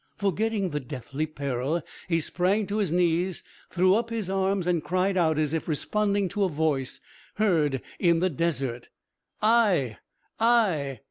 Forgetting 0.17 0.71
the 0.71 0.79
deathly 0.79 1.27
peril, 1.27 1.83
he 2.09 2.19
sprang 2.19 2.65
to 2.65 2.77
his 2.77 2.91
knees, 2.91 3.43
threw 3.69 3.93
up 3.93 4.09
his 4.09 4.31
arms 4.31 4.65
and 4.65 4.83
cried 4.83 5.15
out, 5.15 5.37
as 5.37 5.53
if 5.53 5.67
responding 5.67 6.27
to 6.29 6.43
a 6.43 6.49
voice 6.49 6.99
heard 7.35 7.83
in 7.99 8.19
the 8.19 8.31
desert. 8.31 8.89
"I!... 9.43 9.97
I!..." 10.39 10.99